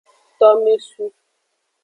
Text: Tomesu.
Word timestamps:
Tomesu. 0.39 1.05